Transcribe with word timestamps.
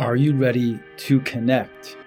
Are 0.00 0.16
you 0.16 0.34
ready 0.34 0.80
to 0.96 1.20
connect? 1.20 1.98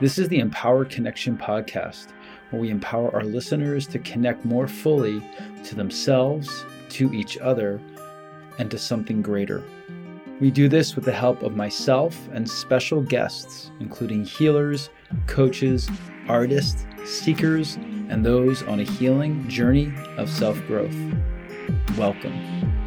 This 0.00 0.16
is 0.16 0.26
the 0.30 0.38
Empowered 0.38 0.88
Connection 0.88 1.36
podcast, 1.36 2.14
where 2.48 2.62
we 2.62 2.70
empower 2.70 3.14
our 3.14 3.24
listeners 3.24 3.86
to 3.88 3.98
connect 3.98 4.46
more 4.46 4.66
fully 4.66 5.20
to 5.64 5.74
themselves, 5.74 6.64
to 6.88 7.12
each 7.12 7.36
other, 7.36 7.78
and 8.58 8.70
to 8.70 8.78
something 8.78 9.20
greater. 9.20 9.62
We 10.40 10.50
do 10.50 10.66
this 10.66 10.96
with 10.96 11.04
the 11.04 11.12
help 11.12 11.42
of 11.42 11.54
myself 11.54 12.18
and 12.32 12.48
special 12.48 13.02
guests, 13.02 13.70
including 13.80 14.24
healers, 14.24 14.88
coaches, 15.26 15.90
artists, 16.28 16.86
seekers, 17.04 17.74
and 18.08 18.24
those 18.24 18.62
on 18.62 18.80
a 18.80 18.84
healing 18.84 19.46
journey 19.46 19.92
of 20.16 20.30
self 20.30 20.58
growth. 20.66 20.96
Welcome. 21.98 22.85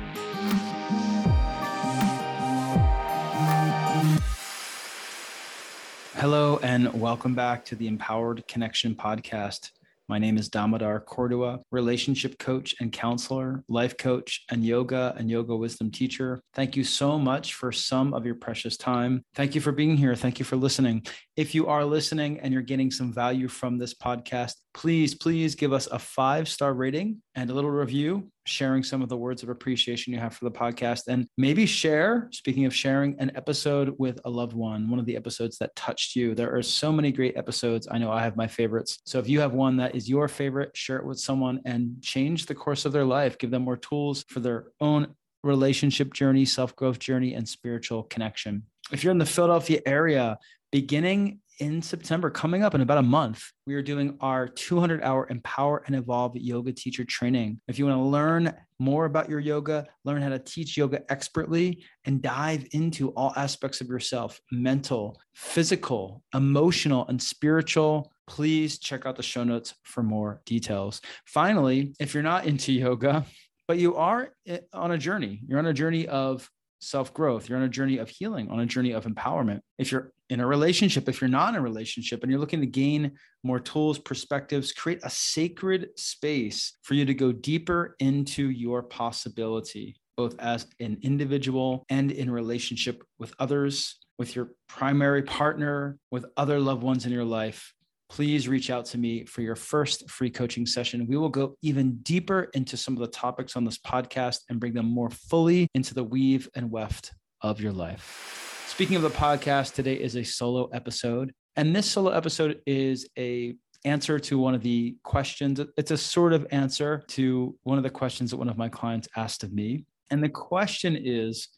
Hello, 6.19 6.59
and 6.61 6.99
welcome 6.99 7.33
back 7.33 7.63
to 7.63 7.75
the 7.75 7.87
Empowered 7.87 8.45
Connection 8.45 8.93
podcast. 8.93 9.71
My 10.09 10.19
name 10.19 10.37
is 10.37 10.49
Damodar 10.49 10.99
Cordua, 11.07 11.61
relationship 11.71 12.37
coach 12.37 12.75
and 12.81 12.91
counselor, 12.91 13.63
life 13.69 13.95
coach, 13.95 14.43
and 14.49 14.65
yoga 14.65 15.15
and 15.17 15.29
yoga 15.29 15.55
wisdom 15.55 15.89
teacher. 15.89 16.41
Thank 16.53 16.75
you 16.75 16.83
so 16.83 17.17
much 17.17 17.53
for 17.53 17.71
some 17.71 18.13
of 18.13 18.25
your 18.25 18.35
precious 18.35 18.75
time. 18.75 19.23
Thank 19.33 19.55
you 19.55 19.61
for 19.61 19.71
being 19.71 19.95
here. 19.95 20.13
Thank 20.13 20.39
you 20.39 20.45
for 20.45 20.57
listening. 20.57 21.05
If 21.37 21.55
you 21.55 21.67
are 21.67 21.85
listening 21.85 22.41
and 22.41 22.51
you're 22.51 22.63
getting 22.63 22.91
some 22.91 23.13
value 23.13 23.47
from 23.47 23.77
this 23.77 23.93
podcast, 23.93 24.55
please, 24.73 25.15
please 25.15 25.55
give 25.55 25.73
us 25.73 25.87
a 25.87 25.99
five 25.99 26.47
star 26.47 26.73
rating 26.73 27.21
and 27.35 27.49
a 27.49 27.53
little 27.53 27.71
review, 27.71 28.31
sharing 28.45 28.83
some 28.83 29.01
of 29.01 29.09
the 29.09 29.17
words 29.17 29.43
of 29.43 29.49
appreciation 29.49 30.13
you 30.13 30.19
have 30.19 30.35
for 30.35 30.45
the 30.45 30.51
podcast. 30.51 31.03
And 31.07 31.27
maybe 31.37 31.65
share, 31.65 32.29
speaking 32.31 32.65
of 32.65 32.75
sharing, 32.75 33.19
an 33.19 33.31
episode 33.35 33.95
with 33.97 34.19
a 34.25 34.29
loved 34.29 34.53
one, 34.53 34.89
one 34.89 34.99
of 34.99 35.05
the 35.05 35.15
episodes 35.15 35.57
that 35.57 35.75
touched 35.75 36.15
you. 36.15 36.35
There 36.35 36.55
are 36.55 36.61
so 36.61 36.91
many 36.91 37.11
great 37.11 37.37
episodes. 37.37 37.87
I 37.89 37.97
know 37.97 38.11
I 38.11 38.21
have 38.23 38.37
my 38.37 38.47
favorites. 38.47 38.99
So 39.05 39.19
if 39.19 39.27
you 39.27 39.39
have 39.39 39.53
one 39.53 39.77
that 39.77 39.95
is 39.95 40.09
your 40.09 40.27
favorite, 40.27 40.75
share 40.75 40.97
it 40.97 41.05
with 41.05 41.19
someone 41.19 41.61
and 41.65 42.01
change 42.01 42.45
the 42.45 42.55
course 42.55 42.85
of 42.85 42.91
their 42.91 43.05
life, 43.05 43.37
give 43.37 43.51
them 43.51 43.63
more 43.63 43.77
tools 43.77 44.23
for 44.29 44.39
their 44.39 44.67
own 44.79 45.15
relationship 45.43 46.13
journey, 46.13 46.45
self 46.45 46.75
growth 46.75 46.99
journey, 46.99 47.33
and 47.33 47.47
spiritual 47.47 48.03
connection. 48.03 48.63
If 48.91 49.03
you're 49.03 49.11
in 49.11 49.19
the 49.19 49.25
Philadelphia 49.25 49.81
area, 49.85 50.37
beginning 50.71 51.39
in 51.59 51.81
September, 51.81 52.29
coming 52.29 52.63
up 52.63 52.73
in 52.73 52.81
about 52.81 52.97
a 52.97 53.03
month, 53.03 53.43
we 53.67 53.75
are 53.75 53.81
doing 53.81 54.17
our 54.21 54.47
200 54.47 55.03
hour 55.03 55.27
Empower 55.29 55.83
and 55.85 55.95
Evolve 55.95 56.35
yoga 56.35 56.71
teacher 56.71 57.03
training. 57.03 57.59
If 57.67 57.77
you 57.77 57.85
want 57.85 57.97
to 57.97 58.03
learn 58.03 58.53
more 58.79 59.05
about 59.05 59.29
your 59.29 59.39
yoga, 59.39 59.85
learn 60.05 60.21
how 60.21 60.29
to 60.29 60.39
teach 60.39 60.77
yoga 60.77 61.03
expertly, 61.11 61.83
and 62.05 62.21
dive 62.21 62.65
into 62.71 63.09
all 63.09 63.33
aspects 63.35 63.81
of 63.81 63.87
yourself 63.87 64.39
mental, 64.51 65.19
physical, 65.33 66.23
emotional, 66.33 67.05
and 67.07 67.21
spiritual 67.21 68.11
please 68.29 68.77
check 68.77 69.07
out 69.07 69.15
the 69.15 69.23
show 69.23 69.43
notes 69.43 69.73
for 69.81 70.03
more 70.03 70.39
details. 70.45 71.01
Finally, 71.25 71.95
if 71.99 72.13
you're 72.13 72.21
not 72.21 72.45
into 72.45 72.71
yoga, 72.71 73.25
but 73.67 73.79
you 73.79 73.95
are 73.95 74.29
eh, 74.47 74.59
on 74.71 74.91
a 74.91 74.97
journey, 74.99 75.41
you're 75.47 75.57
on 75.57 75.65
a 75.65 75.73
journey 75.73 76.07
of 76.07 76.47
self 76.79 77.13
growth. 77.13 77.49
You're 77.49 77.57
on 77.57 77.65
a 77.65 77.69
journey 77.69 77.97
of 77.97 78.09
healing, 78.09 78.49
on 78.49 78.59
a 78.59 78.65
journey 78.65 78.91
of 78.91 79.05
empowerment. 79.05 79.61
If 79.77 79.91
you're 79.91 80.13
in 80.29 80.39
a 80.39 80.47
relationship, 80.47 81.09
if 81.09 81.21
you're 81.21 81.29
not 81.29 81.49
in 81.49 81.55
a 81.55 81.61
relationship 81.61 82.21
and 82.21 82.31
you're 82.31 82.39
looking 82.39 82.61
to 82.61 82.67
gain 82.67 83.11
more 83.43 83.59
tools, 83.59 83.97
perspectives, 83.97 84.71
create 84.71 84.99
a 85.03 85.09
sacred 85.09 85.89
space 85.97 86.77
for 86.83 86.93
you 86.93 87.05
to 87.05 87.13
go 87.13 87.31
deeper 87.31 87.95
into 87.99 88.49
your 88.49 88.83
possibility, 88.83 89.95
both 90.17 90.35
as 90.39 90.67
an 90.79 90.97
individual 91.01 91.85
and 91.89 92.11
in 92.11 92.29
relationship 92.29 93.03
with 93.17 93.33
others, 93.39 93.97
with 94.17 94.35
your 94.35 94.51
primary 94.67 95.23
partner, 95.23 95.97
with 96.11 96.25
other 96.37 96.59
loved 96.59 96.83
ones 96.83 97.05
in 97.05 97.11
your 97.11 97.25
life 97.25 97.73
please 98.09 98.47
reach 98.47 98.69
out 98.69 98.85
to 98.85 98.97
me 98.97 99.23
for 99.25 99.41
your 99.41 99.55
first 99.55 100.09
free 100.09 100.29
coaching 100.29 100.65
session. 100.65 101.07
We 101.07 101.17
will 101.17 101.29
go 101.29 101.55
even 101.61 101.97
deeper 101.97 102.49
into 102.53 102.75
some 102.75 102.95
of 102.95 102.99
the 102.99 103.07
topics 103.07 103.55
on 103.55 103.63
this 103.63 103.77
podcast 103.77 104.39
and 104.49 104.59
bring 104.59 104.73
them 104.73 104.87
more 104.87 105.11
fully 105.11 105.67
into 105.75 105.93
the 105.93 106.03
weave 106.03 106.49
and 106.55 106.71
weft 106.71 107.13
of 107.41 107.61
your 107.61 107.71
life. 107.71 108.48
Speaking 108.79 108.95
of 108.95 109.01
the 109.01 109.09
podcast, 109.09 109.73
today 109.73 109.95
is 109.95 110.15
a 110.15 110.23
solo 110.23 110.67
episode. 110.67 111.33
And 111.57 111.75
this 111.75 111.85
solo 111.85 112.11
episode 112.11 112.61
is 112.65 113.09
a 113.17 113.55
answer 113.83 114.17
to 114.19 114.39
one 114.39 114.55
of 114.55 114.63
the 114.63 114.95
questions. 115.03 115.59
It's 115.75 115.91
a 115.91 115.97
sort 115.97 116.31
of 116.31 116.47
answer 116.51 117.03
to 117.09 117.57
one 117.63 117.77
of 117.77 117.83
the 117.83 117.89
questions 117.89 118.31
that 118.31 118.37
one 118.37 118.47
of 118.47 118.57
my 118.57 118.69
clients 118.69 119.09
asked 119.17 119.43
of 119.43 119.51
me. 119.51 119.83
And 120.11 120.23
the 120.23 120.29
question 120.29 120.95
is 120.97 121.49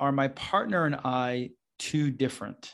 Are 0.00 0.10
my 0.10 0.28
partner 0.28 0.86
and 0.86 0.94
I 0.94 1.50
too 1.78 2.10
different? 2.10 2.72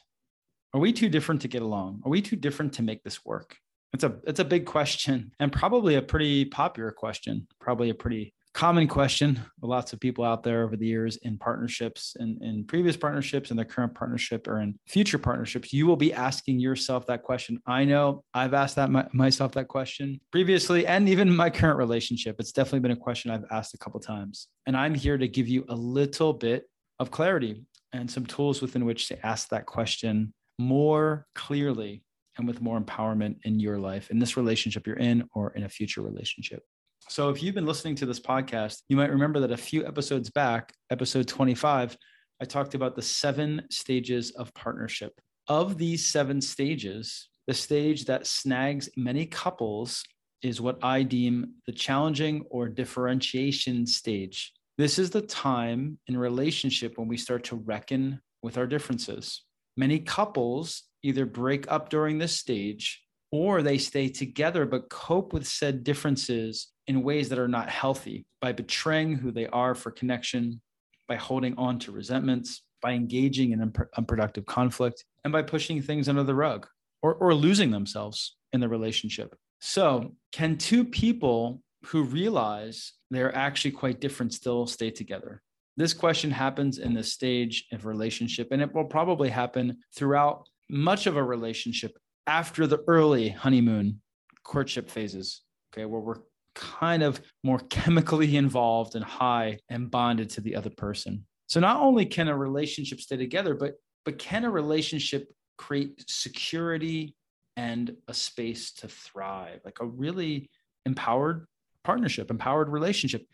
Are 0.73 0.79
we 0.79 0.93
too 0.93 1.09
different 1.09 1.41
to 1.41 1.49
get 1.49 1.63
along? 1.63 2.03
Are 2.05 2.11
we 2.11 2.23
too 2.23 2.37
different 2.37 2.75
to 2.75 2.83
make 2.83 3.03
this 3.03 3.25
work? 3.25 3.57
It's 3.93 4.05
a 4.05 4.19
it's 4.25 4.39
a 4.39 4.45
big 4.45 4.67
question 4.67 5.33
and 5.41 5.53
probably 5.53 5.97
a 5.97 6.03
pretty 6.03 6.45
popular 6.45 6.93
question, 6.93 7.49
probably 7.61 7.91
a 7.91 7.95
pretty 7.95 8.35
common 8.53 8.89
question 8.89 9.41
lots 9.63 9.93
of 9.93 10.01
people 10.01 10.25
out 10.25 10.43
there 10.43 10.65
over 10.65 10.77
the 10.77 10.87
years 10.87 11.17
in 11.19 11.39
partnerships 11.39 12.17
and 12.19 12.43
in 12.43 12.65
previous 12.65 12.97
partnerships 12.97 13.51
and 13.51 13.59
their 13.59 13.65
current 13.65 13.95
partnership 13.95 14.49
or 14.49 14.61
in 14.61 14.77
future 14.87 15.19
partnerships 15.19 15.73
you 15.73 15.87
will 15.87 15.97
be 15.97 16.13
asking 16.13 16.59
yourself 16.59 17.07
that 17.07 17.23
question. 17.23 17.61
I 17.67 17.85
know 17.85 18.25
i've 18.35 18.55
asked 18.55 18.77
that 18.77 18.91
my, 18.91 19.07
myself 19.13 19.53
that 19.53 19.69
question 19.69 20.21
previously 20.33 20.87
and 20.87 21.09
even 21.09 21.35
my 21.35 21.51
current 21.51 21.79
relationship. 21.79 22.37
It's 22.39 22.53
definitely 22.53 22.81
been 22.81 22.91
a 22.91 22.97
question 22.97 23.31
i've 23.31 23.45
asked 23.51 23.75
a 23.75 23.79
couple 23.79 24.01
times. 24.01 24.49
And 24.67 24.77
i'm 24.77 24.95
here 24.95 25.19
to 25.19 25.29
give 25.29 25.49
you 25.49 25.65
a 25.69 25.75
little 25.75 26.33
bit 26.33 26.65
of 26.99 27.11
clarity 27.11 27.65
and 27.93 28.11
some 28.11 28.27
tools 28.27 28.61
within 28.61 28.85
which 28.85 29.09
to 29.09 29.27
ask 29.27 29.49
that 29.49 29.67
question 29.67 30.33
more 30.59 31.27
clearly 31.35 32.05
and 32.39 32.47
with 32.47 32.61
more 32.61 32.81
empowerment 32.81 33.37
in 33.45 33.61
your 33.61 33.79
life, 33.79 34.11
in 34.11 34.19
this 34.19 34.37
relationship 34.37 34.87
you're 34.87 34.97
in, 34.97 35.29
or 35.35 35.53
in 35.53 35.65
a 35.65 35.69
future 35.69 36.03
relationship. 36.03 36.63
So, 37.11 37.29
if 37.29 37.43
you've 37.43 37.57
been 37.57 37.67
listening 37.67 37.97
to 37.97 38.07
this 38.07 38.21
podcast, 38.21 38.83
you 38.89 38.97
might 38.97 39.11
remember 39.11 39.41
that 39.41 39.51
a 39.51 39.57
few 39.57 39.85
episodes 39.85 40.31
back, 40.31 40.73
episode 40.91 41.27
25, 41.27 41.97
I 42.41 42.45
talked 42.45 42.77
about 42.77 42.95
the 42.95 43.03
seven 43.03 43.63
stages 43.69 44.31
of 44.31 44.55
partnership. 44.55 45.21
Of 45.49 45.77
these 45.77 46.07
seven 46.07 46.41
stages, 46.41 47.29
the 47.49 47.53
stage 47.53 48.05
that 48.05 48.29
snags 48.29 48.89
many 48.97 49.27
couples 49.27 50.05
is 50.43 50.61
what 50.61 50.79
I 50.85 51.03
deem 51.03 51.55
the 51.67 51.73
challenging 51.73 52.45
or 52.49 52.69
differentiation 52.69 53.89
stage. 53.89 54.53
This 54.79 54.97
is 54.97 55.11
the 55.11 55.23
time 55.23 55.99
in 56.07 56.17
relationship 56.17 56.97
when 56.97 57.09
we 57.09 57.17
start 57.17 57.43
to 57.47 57.57
reckon 57.57 58.21
with 58.45 58.57
our 58.57 58.69
differences. 58.69 59.43
Many 59.77 59.99
couples 59.99 60.85
either 61.03 61.27
break 61.27 61.69
up 61.73 61.89
during 61.89 62.19
this 62.19 62.39
stage 62.39 63.03
or 63.33 63.63
they 63.63 63.79
stay 63.79 64.09
together 64.09 64.67
but 64.67 64.89
cope 64.89 65.33
with 65.33 65.47
said 65.47 65.85
differences 65.85 66.69
in 66.87 67.03
ways 67.03 67.29
that 67.29 67.39
are 67.39 67.49
not 67.49 67.71
healthy 67.71 68.27
by 68.41 68.53
betraying 68.53 69.15
who 69.15 69.31
they 69.31 69.47
are 69.49 69.75
for 69.75 69.91
connection, 69.91 70.61
by 71.09 71.17
holding 71.17 71.57
on 71.57 71.79
to 71.79 71.93
resentments, 71.93 72.63
by 72.83 72.93
engaging 72.93 73.53
in 73.53 73.73
unproductive 73.97 74.47
conflict, 74.47 75.05
and 75.25 75.33
by 75.33 75.43
pushing 75.43 75.83
things 75.83 76.09
under 76.09 76.23
the 76.23 76.35
rug 76.35 76.67
or, 77.03 77.15
or 77.15 77.35
losing 77.35 77.71
themselves 77.71 78.37
in 78.53 78.61
the 78.61 78.69
relationship. 78.69 79.37
So, 79.61 80.17
can 80.33 80.57
two 80.57 80.85
people 80.85 81.63
who 81.85 82.03
realize 82.05 82.95
they're 83.11 83.35
actually 83.35 83.73
quite 83.73 84.01
different 84.01 84.33
still 84.33 84.67
stay 84.67 84.91
together? 84.91 85.43
This 85.77 85.93
question 85.95 86.31
happens 86.31 86.79
in 86.79 86.95
the 86.95 87.05
stage 87.05 87.67
of 87.73 87.87
relationship, 87.87 88.49
and 88.51 88.61
it 88.63 88.75
will 88.75 88.85
probably 88.85 89.29
happen 89.29 89.79
throughout 89.95 90.49
much 90.69 91.07
of 91.07 91.17
a 91.17 91.23
relationship 91.23 91.97
after 92.31 92.65
the 92.69 92.79
early 92.87 93.29
honeymoon 93.29 94.01
courtship 94.45 94.89
phases, 94.89 95.43
okay, 95.75 95.85
where 95.85 96.01
we're 96.01 96.23
kind 96.55 97.03
of 97.03 97.21
more 97.43 97.59
chemically 97.71 98.37
involved 98.45 98.95
and 98.95 99.05
high 99.05 99.59
and 99.69 99.91
bonded 99.91 100.31
to 100.31 100.41
the 100.41 100.55
other 100.55 100.71
person. 100.71 101.27
So 101.49 101.59
not 101.59 101.81
only 101.81 102.07
can 102.07 102.29
a 102.29 102.37
relationship 102.37 103.01
stay 103.01 103.17
together, 103.17 103.55
but 103.55 103.75
but 104.05 104.17
can 104.19 104.45
a 104.45 104.51
relationship 104.51 105.31
create 105.59 106.05
security 106.09 107.17
and 107.57 107.97
a 108.07 108.15
space 108.15 108.73
to 108.75 108.89
thrive, 108.89 109.61
like 109.65 109.81
a 109.81 109.87
really 109.87 110.49
empowered 110.87 111.47
partnership, 111.83 112.31
empowered 112.31 112.69
relationship 112.69 113.27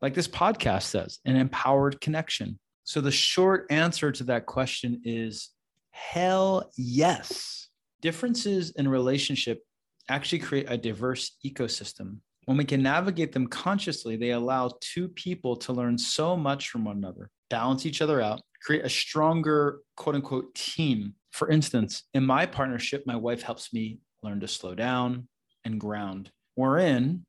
like 0.00 0.14
this 0.14 0.28
podcast 0.28 0.84
says, 0.84 1.18
an 1.24 1.34
empowered 1.34 2.00
connection. 2.00 2.60
So 2.84 3.00
the 3.00 3.10
short 3.10 3.66
answer 3.70 4.12
to 4.12 4.24
that 4.24 4.46
question 4.46 5.00
is 5.04 5.50
hell 5.90 6.70
yes. 6.76 7.64
Differences 8.04 8.70
in 8.72 8.86
relationship 8.86 9.62
actually 10.10 10.40
create 10.40 10.66
a 10.68 10.76
diverse 10.76 11.38
ecosystem. 11.42 12.18
When 12.44 12.58
we 12.58 12.66
can 12.66 12.82
navigate 12.82 13.32
them 13.32 13.46
consciously, 13.46 14.16
they 14.16 14.32
allow 14.32 14.72
two 14.82 15.08
people 15.08 15.56
to 15.56 15.72
learn 15.72 15.96
so 15.96 16.36
much 16.36 16.68
from 16.68 16.84
one 16.84 16.98
another, 16.98 17.30
balance 17.48 17.86
each 17.86 18.02
other 18.02 18.20
out, 18.20 18.42
create 18.60 18.84
a 18.84 18.90
stronger 18.90 19.80
quote 19.96 20.16
unquote 20.16 20.54
team. 20.54 21.14
For 21.30 21.48
instance, 21.48 22.02
in 22.12 22.26
my 22.26 22.44
partnership, 22.44 23.04
my 23.06 23.16
wife 23.16 23.40
helps 23.40 23.72
me 23.72 24.00
learn 24.22 24.38
to 24.40 24.48
slow 24.48 24.74
down 24.74 25.26
and 25.64 25.80
ground. 25.80 26.30
We're 26.56 26.80
in 26.80 27.24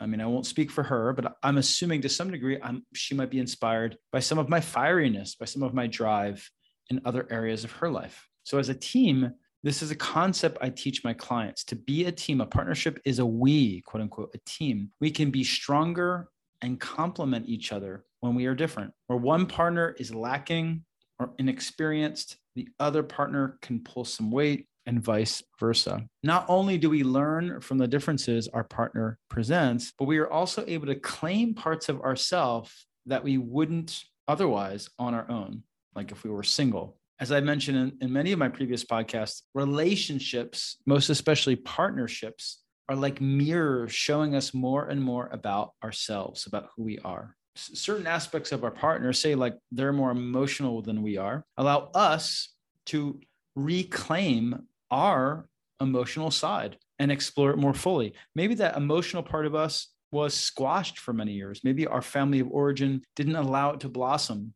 I 0.00 0.06
mean, 0.06 0.20
I 0.20 0.26
won't 0.26 0.46
speak 0.46 0.70
for 0.70 0.84
her, 0.84 1.12
but 1.12 1.36
I'm 1.42 1.58
assuming 1.58 2.02
to 2.02 2.08
some 2.08 2.30
degree, 2.30 2.58
I'm, 2.62 2.86
she 2.94 3.16
might 3.16 3.30
be 3.30 3.40
inspired 3.40 3.98
by 4.12 4.20
some 4.20 4.38
of 4.38 4.48
my 4.48 4.60
fieriness, 4.60 5.36
by 5.36 5.46
some 5.46 5.64
of 5.64 5.74
my 5.74 5.88
drive 5.88 6.48
in 6.90 7.00
other 7.04 7.26
areas 7.28 7.64
of 7.64 7.72
her 7.72 7.90
life. 7.90 8.28
So, 8.44 8.58
as 8.58 8.68
a 8.68 8.74
team, 8.74 9.32
this 9.62 9.82
is 9.82 9.90
a 9.90 9.96
concept 9.96 10.58
I 10.60 10.70
teach 10.70 11.04
my 11.04 11.14
clients. 11.14 11.64
To 11.64 11.76
be 11.76 12.06
a 12.06 12.12
team, 12.12 12.40
a 12.40 12.46
partnership 12.46 13.00
is 13.04 13.18
a 13.18 13.26
we, 13.26 13.80
quote 13.82 14.02
unquote, 14.02 14.34
a 14.34 14.38
team. 14.44 14.90
We 15.00 15.10
can 15.10 15.30
be 15.30 15.44
stronger 15.44 16.28
and 16.62 16.80
complement 16.80 17.48
each 17.48 17.72
other 17.72 18.04
when 18.20 18.34
we 18.34 18.46
are 18.46 18.54
different. 18.54 18.92
Where 19.06 19.18
one 19.18 19.46
partner 19.46 19.94
is 19.98 20.14
lacking 20.14 20.84
or 21.18 21.32
inexperienced, 21.38 22.36
the 22.54 22.68
other 22.80 23.02
partner 23.02 23.58
can 23.62 23.80
pull 23.80 24.04
some 24.04 24.30
weight 24.30 24.66
and 24.86 25.00
vice 25.00 25.42
versa. 25.60 26.04
Not 26.22 26.44
only 26.48 26.76
do 26.76 26.90
we 26.90 27.04
learn 27.04 27.60
from 27.60 27.78
the 27.78 27.86
differences 27.86 28.48
our 28.48 28.64
partner 28.64 29.18
presents, 29.28 29.92
but 29.96 30.06
we 30.06 30.18
are 30.18 30.30
also 30.30 30.64
able 30.66 30.86
to 30.86 30.96
claim 30.96 31.54
parts 31.54 31.88
of 31.88 32.00
ourselves 32.00 32.86
that 33.06 33.22
we 33.22 33.38
wouldn't 33.38 34.02
otherwise 34.26 34.88
on 34.98 35.14
our 35.14 35.30
own, 35.30 35.62
like 35.94 36.10
if 36.10 36.24
we 36.24 36.30
were 36.30 36.42
single. 36.42 36.98
As 37.22 37.30
I 37.30 37.38
mentioned 37.38 37.78
in, 37.78 37.92
in 38.00 38.12
many 38.12 38.32
of 38.32 38.40
my 38.40 38.48
previous 38.48 38.84
podcasts, 38.84 39.42
relationships, 39.54 40.78
most 40.86 41.08
especially 41.08 41.54
partnerships, 41.54 42.64
are 42.88 42.96
like 42.96 43.20
mirrors 43.20 43.92
showing 43.92 44.34
us 44.34 44.52
more 44.52 44.88
and 44.88 45.00
more 45.00 45.28
about 45.30 45.70
ourselves, 45.84 46.46
about 46.46 46.70
who 46.74 46.82
we 46.82 46.98
are. 47.04 47.36
Certain 47.54 48.08
aspects 48.08 48.50
of 48.50 48.64
our 48.64 48.72
partner, 48.72 49.12
say 49.12 49.36
like 49.36 49.54
they're 49.70 49.92
more 49.92 50.10
emotional 50.10 50.82
than 50.82 51.00
we 51.00 51.16
are, 51.16 51.44
allow 51.56 51.92
us 51.94 52.48
to 52.86 53.20
reclaim 53.54 54.66
our 54.90 55.46
emotional 55.80 56.32
side 56.32 56.76
and 56.98 57.12
explore 57.12 57.52
it 57.52 57.56
more 57.56 57.72
fully. 57.72 58.14
Maybe 58.34 58.56
that 58.56 58.76
emotional 58.76 59.22
part 59.22 59.46
of 59.46 59.54
us 59.54 59.86
was 60.10 60.34
squashed 60.34 60.98
for 60.98 61.12
many 61.12 61.34
years. 61.34 61.60
Maybe 61.62 61.86
our 61.86 62.02
family 62.02 62.40
of 62.40 62.50
origin 62.50 63.04
didn't 63.14 63.36
allow 63.36 63.74
it 63.74 63.80
to 63.80 63.88
blossom. 63.88 64.54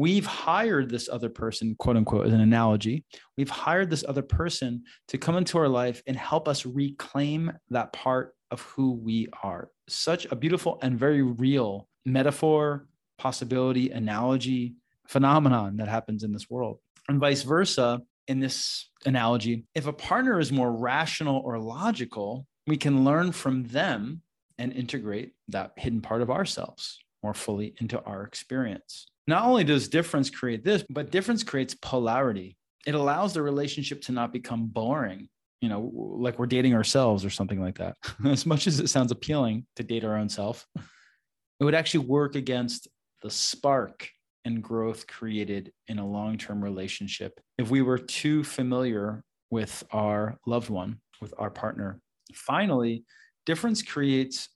We've 0.00 0.24
hired 0.24 0.88
this 0.88 1.10
other 1.10 1.28
person, 1.28 1.76
quote 1.78 1.98
unquote, 1.98 2.26
as 2.26 2.32
an 2.32 2.40
analogy. 2.40 3.04
We've 3.36 3.50
hired 3.50 3.90
this 3.90 4.02
other 4.08 4.22
person 4.22 4.84
to 5.08 5.18
come 5.18 5.36
into 5.36 5.58
our 5.58 5.68
life 5.68 6.02
and 6.06 6.16
help 6.16 6.48
us 6.48 6.64
reclaim 6.64 7.52
that 7.68 7.92
part 7.92 8.34
of 8.50 8.62
who 8.62 8.92
we 8.92 9.28
are. 9.42 9.68
Such 9.90 10.24
a 10.30 10.36
beautiful 10.36 10.78
and 10.80 10.98
very 10.98 11.20
real 11.20 11.86
metaphor, 12.06 12.86
possibility, 13.18 13.90
analogy, 13.90 14.72
phenomenon 15.06 15.76
that 15.76 15.88
happens 15.88 16.22
in 16.22 16.32
this 16.32 16.48
world. 16.48 16.78
And 17.10 17.20
vice 17.20 17.42
versa, 17.42 18.00
in 18.26 18.40
this 18.40 18.88
analogy, 19.04 19.66
if 19.74 19.86
a 19.86 19.92
partner 19.92 20.40
is 20.40 20.50
more 20.50 20.72
rational 20.72 21.42
or 21.44 21.58
logical, 21.58 22.46
we 22.66 22.78
can 22.78 23.04
learn 23.04 23.32
from 23.32 23.64
them 23.64 24.22
and 24.56 24.72
integrate 24.72 25.32
that 25.48 25.72
hidden 25.76 26.00
part 26.00 26.22
of 26.22 26.30
ourselves 26.30 27.00
more 27.22 27.34
fully 27.34 27.74
into 27.80 28.00
our 28.02 28.24
experience. 28.24 29.06
Not 29.26 29.44
only 29.44 29.64
does 29.64 29.88
difference 29.88 30.30
create 30.30 30.64
this, 30.64 30.84
but 30.90 31.10
difference 31.10 31.42
creates 31.42 31.74
polarity. 31.74 32.56
It 32.86 32.94
allows 32.94 33.34
the 33.34 33.42
relationship 33.42 34.00
to 34.02 34.12
not 34.12 34.32
become 34.32 34.66
boring, 34.66 35.28
you 35.60 35.68
know, 35.68 35.90
like 35.94 36.38
we're 36.38 36.46
dating 36.46 36.74
ourselves 36.74 37.24
or 37.24 37.30
something 37.30 37.60
like 37.60 37.78
that. 37.78 37.96
as 38.24 38.46
much 38.46 38.66
as 38.66 38.80
it 38.80 38.88
sounds 38.88 39.12
appealing 39.12 39.66
to 39.76 39.82
date 39.82 40.04
our 40.04 40.16
own 40.16 40.28
self, 40.28 40.66
it 40.76 41.64
would 41.64 41.74
actually 41.74 42.06
work 42.06 42.34
against 42.34 42.88
the 43.22 43.30
spark 43.30 44.08
and 44.44 44.62
growth 44.62 45.06
created 45.06 45.72
in 45.88 45.98
a 45.98 46.06
long 46.06 46.38
term 46.38 46.64
relationship 46.64 47.38
if 47.58 47.70
we 47.70 47.82
were 47.82 47.98
too 47.98 48.42
familiar 48.42 49.22
with 49.50 49.84
our 49.92 50.38
loved 50.46 50.70
one, 50.70 51.00
with 51.20 51.34
our 51.38 51.50
partner. 51.50 52.00
Finally, 52.34 53.04
difference 53.44 53.82
creates 53.82 54.48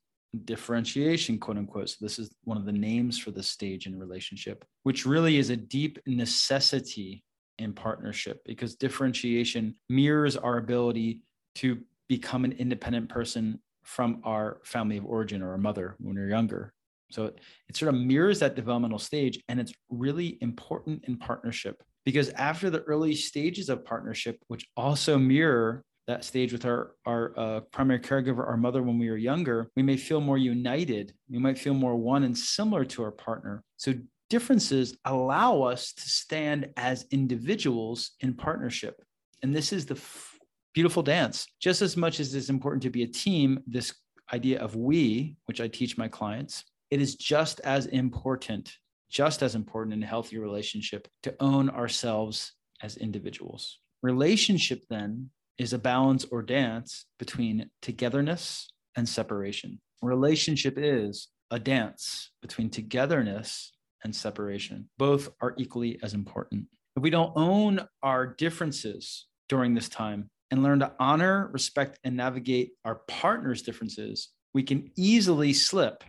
differentiation, 0.45 1.39
quote 1.39 1.57
unquote. 1.57 1.91
So, 1.91 1.97
this 2.01 2.19
is 2.19 2.35
one 2.45 2.57
of 2.57 2.65
the 2.65 2.73
names 2.73 3.19
for 3.19 3.31
this 3.31 3.49
stage 3.49 3.87
in 3.87 3.99
relationship, 3.99 4.65
which 4.83 5.07
really 5.07 5.39
is 5.39 5.51
a 5.51 5.57
deep 5.57 5.99
necessity 6.07 7.25
in 7.59 7.73
partnership 7.73 8.43
because 8.45 8.75
differentiation 8.75 9.75
mirrors 9.89 10.37
our 10.37 10.59
ability 10.59 11.21
to 11.57 11.79
become 12.09 12.45
an 12.45 12.53
independent 12.53 13.09
person 13.09 13.61
from 13.85 14.21
our 14.25 14.61
family 14.65 14.97
of 14.97 15.05
origin 15.05 15.43
or 15.43 15.51
our 15.51 15.59
mother 15.59 15.95
when 15.99 16.17
we're 16.17 16.29
younger. 16.29 16.73
So 17.11 17.27
it 17.69 17.77
sort 17.77 17.95
of 17.95 18.01
mirrors 18.01 18.41
that 18.41 18.57
developmental 18.57 18.99
stage. 18.99 19.41
And 19.49 19.61
it's 19.61 19.73
really 19.89 20.39
important 20.41 21.05
in 21.05 21.17
partnership 21.17 21.83
because 22.05 22.31
after 22.31 22.71
the 22.71 22.83
early 22.83 23.15
stages 23.15 23.69
of 23.69 23.85
partnership, 23.85 24.39
which 24.49 24.67
also 24.77 25.19
mirror 25.19 25.85
that 26.07 26.25
stage 26.25 26.53
with 26.53 26.65
our, 26.67 26.93
our 27.07 27.33
uh, 27.39 27.61
primary 27.73 28.01
caregiver, 28.01 28.47
our 28.47 28.57
mother, 28.57 28.83
when 28.83 28.99
we 28.99 29.11
were 29.11 29.17
younger, 29.17 29.71
we 29.77 29.83
may 29.83 29.97
feel 29.97 30.21
more 30.21 30.39
united. 30.39 31.15
We 31.31 31.39
might 31.39 31.59
feel 31.59 31.75
more 31.75 31.97
one 31.97 32.25
and 32.25 32.37
similar 32.37 32.85
to 32.87 33.03
our 33.03 33.11
partner. 33.11 33.63
So 33.77 33.95
differences 34.29 34.97
allow 35.05 35.63
us 35.63 35.93
to 35.93 36.03
stand 36.03 36.71
as 36.77 37.07
individuals 37.11 38.13
in 38.21 38.35
partnership. 38.35 39.03
And 39.43 39.55
this 39.55 39.73
is 39.73 39.87
the 39.87 39.95
f- 39.95 40.39
beautiful 40.75 41.03
dance. 41.03 41.47
Just 41.61 41.83
as 41.83 41.97
much 41.97 42.21
as 42.21 42.35
it's 42.35 42.49
important 42.49 42.83
to 42.83 42.91
be 42.91 43.03
a 43.03 43.07
team, 43.07 43.61
this 43.67 43.95
idea 44.33 44.61
of 44.61 44.77
we, 44.77 45.37
which 45.47 45.61
I 45.61 45.69
teach 45.69 45.97
my 45.97 46.09
clients, 46.09 46.65
it 46.91 47.01
is 47.01 47.15
just 47.15 47.61
as 47.61 47.87
important, 47.87 48.73
just 49.11 49.43
as 49.43 49.55
important 49.55 49.95
in 49.95 50.03
a 50.03 50.07
healthy 50.07 50.39
relationship 50.39 51.09
to 51.23 51.35
own 51.41 51.71
ourselves 51.71 52.53
as 52.83 52.97
individuals. 52.97 53.79
Relationship 54.03 54.85
then 54.91 55.31
is 55.59 55.73
a 55.73 55.79
balance 55.79 56.25
or 56.31 56.43
dance 56.43 57.07
between 57.19 57.71
togetherness 57.83 58.69
and 58.97 59.09
separation. 59.09 59.81
Relationship 60.03 60.75
is 60.77 61.29
a 61.51 61.59
dance 61.59 62.31
between 62.43 62.71
togetherness 62.71 63.73
and 64.03 64.15
separation. 64.15 64.89
Both 64.99 65.31
are 65.41 65.55
equally 65.57 65.99
as 66.03 66.15
important. 66.15 66.67
If 66.97 67.03
we 67.03 67.11
don't 67.11 67.33
own 67.37 67.87
our 68.03 68.27
differences 68.27 69.27
during 69.49 69.75
this 69.75 69.89
time 69.89 70.31
and 70.51 70.63
learn 70.63 70.81
to 70.81 70.93
honor, 70.99 71.51
respect, 71.53 71.99
and 72.05 72.17
navigate 72.17 72.73
our 72.85 72.97
partner's 73.09 73.63
differences, 73.63 74.31
we 74.53 74.63
can 74.63 74.91
easily 74.97 75.53
slip 75.53 76.05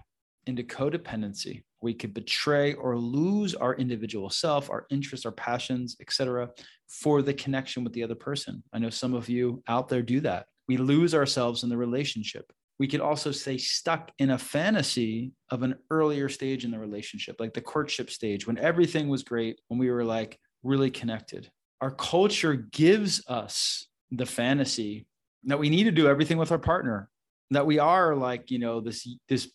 into 0.48 0.64
codependency. 0.64 1.64
We 1.82 1.94
could 1.94 2.14
betray 2.14 2.74
or 2.74 2.98
lose 2.98 3.56
our 3.56 3.76
individual 3.76 4.30
self, 4.30 4.70
our 4.70 4.86
interests, 4.90 5.26
our 5.26 5.32
passions, 5.32 5.98
etc., 6.00 6.50
for 6.88 7.22
the 7.22 7.34
connection 7.34 7.84
with 7.84 7.94
the 7.94 8.04
other 8.04 8.16
person. 8.16 8.64
I 8.74 8.80
know 8.80 8.90
some 8.90 9.14
of 9.14 9.30
you 9.30 9.64
out 9.68 9.90
there 9.90 10.02
do 10.02 10.20
that. 10.22 10.48
We 10.68 10.78
lose 10.78 11.14
ourselves 11.14 11.64
in 11.64 11.70
the 11.70 11.78
relationship. 11.78 12.52
We 12.80 12.88
could 12.88 13.02
also 13.02 13.32
stay 13.32 13.58
stuck 13.58 14.12
in 14.20 14.32
a 14.32 14.38
fantasy 14.38 15.32
of 15.50 15.64
an 15.64 15.76
earlier 15.90 16.28
stage 16.28 16.66
in 16.66 16.72
the 16.72 16.80
relationship, 16.80 17.38
like 17.40 17.54
the 17.54 17.62
courtship 17.62 18.10
stage, 18.10 18.46
when 18.46 18.58
everything 18.58 19.08
was 19.08 19.24
great, 19.24 19.62
when 19.68 19.80
we 19.80 19.90
were 19.90 20.04
like 20.04 20.40
really 20.64 20.90
connected. 20.92 21.50
Our 21.82 21.92
culture 21.92 22.54
gives 22.56 23.24
us 23.28 23.88
the 24.12 24.25
fantasy 24.25 25.08
that 25.46 25.60
we 25.60 25.70
need 25.70 25.86
to 25.86 25.92
do 25.92 26.08
everything 26.08 26.38
with 26.38 26.52
our 26.52 26.60
partner 26.60 27.10
that 27.52 27.66
we 27.66 27.80
are 27.80 28.16
like 28.16 28.50
you 28.52 28.60
know 28.60 28.82
this 28.82 29.08
this 29.30 29.52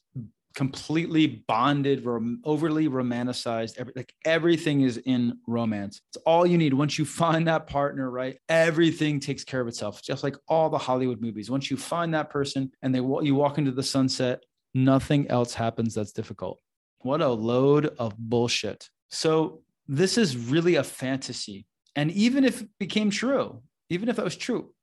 completely 0.61 1.27
bonded, 1.27 2.05
rom- 2.05 2.39
overly 2.45 2.87
romanticized. 2.87 3.79
Every, 3.79 3.95
like 3.97 4.13
everything 4.27 4.83
is 4.83 4.99
in 4.99 5.39
romance. 5.47 6.03
It's 6.11 6.23
all 6.27 6.47
you 6.47 6.59
need. 6.59 6.75
Once 6.75 6.99
you 6.99 7.07
find 7.07 7.49
that 7.49 7.67
partner, 7.67 8.11
right? 8.11 8.37
Everything 8.51 9.21
takes 9.21 9.43
care 9.43 9.63
of 9.63 9.69
itself. 9.69 10.03
Just 10.03 10.23
like 10.23 10.37
all 10.49 10.69
the 10.69 10.77
Hollywood 10.77 11.23
movies. 11.23 11.51
Once 11.51 11.71
you 11.71 11.79
find 11.79 12.13
that 12.13 12.29
person 12.29 12.71
and 12.83 12.95
they 12.95 12.99
you 12.99 13.35
walk 13.35 13.57
into 13.57 13.71
the 13.71 13.83
sunset, 13.83 14.43
nothing 14.75 15.27
else 15.31 15.55
happens 15.55 15.95
that's 15.95 16.13
difficult. 16.13 16.61
What 16.99 17.23
a 17.23 17.29
load 17.29 17.95
of 17.99 18.13
bullshit. 18.19 18.91
So 19.09 19.63
this 19.89 20.19
is 20.19 20.37
really 20.37 20.75
a 20.75 20.85
fantasy. 20.85 21.65
And 21.97 22.11
even 22.11 22.45
if 22.45 22.61
it 22.61 22.69
became 22.79 23.09
true, 23.09 23.63
even 23.89 24.11
if 24.11 24.17
that 24.17 24.27
was 24.27 24.37
true, 24.37 24.75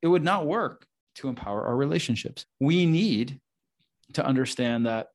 it 0.00 0.06
would 0.06 0.22
not 0.22 0.46
work 0.46 0.86
to 1.16 1.28
empower 1.28 1.66
our 1.66 1.74
relationships. 1.74 2.46
We 2.60 2.86
need 2.86 3.40
to 4.14 4.24
understand 4.24 4.86
that 4.86 5.08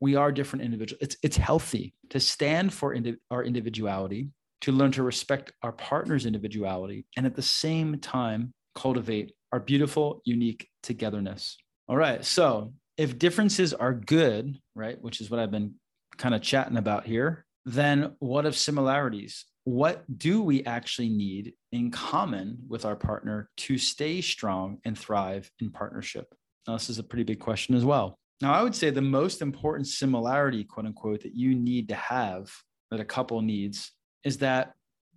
we 0.00 0.14
are 0.14 0.30
different 0.32 0.64
individuals. 0.64 1.00
It's 1.02 1.16
it's 1.22 1.36
healthy 1.36 1.94
to 2.10 2.20
stand 2.20 2.72
for 2.72 2.94
indi- 2.94 3.16
our 3.30 3.42
individuality, 3.42 4.30
to 4.62 4.72
learn 4.72 4.92
to 4.92 5.02
respect 5.02 5.52
our 5.62 5.72
partner's 5.72 6.26
individuality, 6.26 7.06
and 7.16 7.26
at 7.26 7.34
the 7.34 7.42
same 7.42 7.98
time 7.98 8.52
cultivate 8.74 9.32
our 9.52 9.60
beautiful, 9.60 10.22
unique 10.24 10.68
togetherness. 10.82 11.56
All 11.88 11.96
right. 11.96 12.24
So 12.24 12.74
if 12.96 13.18
differences 13.18 13.72
are 13.74 13.94
good, 13.94 14.58
right, 14.74 15.00
which 15.00 15.20
is 15.20 15.30
what 15.30 15.40
I've 15.40 15.50
been 15.50 15.74
kind 16.16 16.34
of 16.34 16.42
chatting 16.42 16.76
about 16.76 17.06
here, 17.06 17.44
then 17.64 18.14
what 18.18 18.46
of 18.46 18.56
similarities? 18.56 19.46
What 19.64 20.04
do 20.18 20.42
we 20.42 20.64
actually 20.64 21.10
need 21.10 21.52
in 21.72 21.90
common 21.90 22.58
with 22.68 22.84
our 22.84 22.96
partner 22.96 23.50
to 23.58 23.78
stay 23.78 24.20
strong 24.20 24.78
and 24.84 24.98
thrive 24.98 25.50
in 25.60 25.70
partnership? 25.70 26.34
Now, 26.66 26.74
this 26.74 26.88
is 26.88 26.98
a 26.98 27.02
pretty 27.02 27.24
big 27.24 27.40
question 27.40 27.74
as 27.74 27.84
well. 27.84 28.18
Now, 28.40 28.52
I 28.52 28.62
would 28.62 28.74
say 28.74 28.90
the 28.90 29.02
most 29.02 29.42
important 29.42 29.88
similarity, 29.88 30.64
quote 30.64 30.86
unquote, 30.86 31.22
that 31.22 31.34
you 31.34 31.54
need 31.54 31.88
to 31.88 31.94
have, 31.96 32.50
that 32.90 33.00
a 33.00 33.04
couple 33.04 33.40
needs, 33.42 33.92
is 34.24 34.38
that 34.38 34.74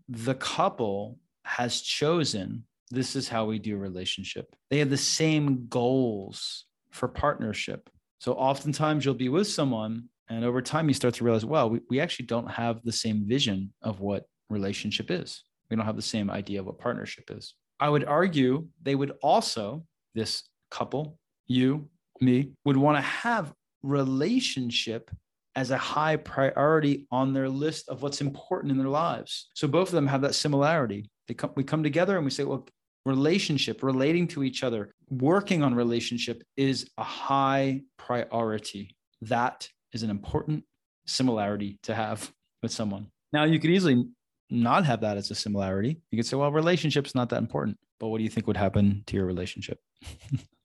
the 0.09 0.35
couple 0.35 1.19
has 1.45 1.81
chosen 1.81 2.63
this 2.89 3.15
is 3.15 3.29
how 3.29 3.45
we 3.45 3.57
do 3.57 3.77
relationship. 3.77 4.53
They 4.69 4.79
have 4.79 4.89
the 4.89 4.97
same 4.97 5.67
goals 5.67 6.65
for 6.91 7.07
partnership. 7.07 7.89
So 8.19 8.33
oftentimes 8.33 9.05
you'll 9.05 9.13
be 9.13 9.29
with 9.29 9.47
someone, 9.47 10.09
and 10.29 10.43
over 10.43 10.61
time 10.61 10.87
you 10.87 10.93
start 10.93 11.13
to 11.15 11.23
realize, 11.23 11.45
well, 11.45 11.69
we, 11.69 11.79
we 11.89 11.99
actually 11.99 12.25
don't 12.25 12.51
have 12.51 12.81
the 12.83 12.91
same 12.91 13.27
vision 13.27 13.73
of 13.81 14.01
what 14.01 14.25
relationship 14.49 15.09
is. 15.09 15.43
We 15.69 15.77
don't 15.77 15.85
have 15.85 15.95
the 15.95 16.01
same 16.01 16.29
idea 16.29 16.59
of 16.59 16.65
what 16.65 16.79
partnership 16.79 17.31
is. 17.31 17.55
I 17.79 17.89
would 17.89 18.05
argue 18.05 18.67
they 18.81 18.95
would 18.95 19.13
also, 19.21 19.85
this 20.13 20.43
couple, 20.69 21.17
you, 21.47 21.89
me, 22.21 22.51
would 22.65 22.77
want 22.77 22.97
to 22.97 23.01
have 23.01 23.53
relationship 23.83 25.11
as 25.55 25.71
a 25.71 25.77
high 25.77 26.15
priority 26.15 27.07
on 27.11 27.33
their 27.33 27.49
list 27.49 27.89
of 27.89 28.01
what's 28.01 28.21
important 28.21 28.71
in 28.71 28.77
their 28.77 28.87
lives. 28.87 29.49
So 29.53 29.67
both 29.67 29.89
of 29.89 29.93
them 29.93 30.07
have 30.07 30.21
that 30.21 30.35
similarity. 30.35 31.09
They 31.27 31.33
come, 31.33 31.51
we 31.55 31.63
come 31.63 31.83
together 31.83 32.15
and 32.15 32.23
we 32.23 32.31
say, 32.31 32.43
well, 32.43 32.67
relationship, 33.05 33.83
relating 33.83 34.27
to 34.29 34.43
each 34.43 34.63
other, 34.63 34.91
working 35.09 35.63
on 35.63 35.75
relationship 35.75 36.43
is 36.55 36.89
a 36.97 37.03
high 37.03 37.81
priority. 37.97 38.95
That 39.21 39.67
is 39.93 40.03
an 40.03 40.09
important 40.09 40.63
similarity 41.05 41.79
to 41.83 41.95
have 41.95 42.31
with 42.61 42.71
someone. 42.71 43.07
Now, 43.33 43.43
you 43.43 43.59
could 43.59 43.71
easily 43.71 44.05
not 44.49 44.85
have 44.85 45.01
that 45.01 45.17
as 45.17 45.31
a 45.31 45.35
similarity. 45.35 46.01
You 46.11 46.17
could 46.17 46.25
say, 46.25 46.37
well, 46.37 46.51
relationship's 46.51 47.15
not 47.15 47.29
that 47.29 47.39
important. 47.39 47.77
But 47.99 48.07
what 48.07 48.17
do 48.17 48.23
you 48.23 48.29
think 48.29 48.47
would 48.47 48.57
happen 48.57 49.03
to 49.07 49.15
your 49.15 49.25
relationship? 49.25 49.79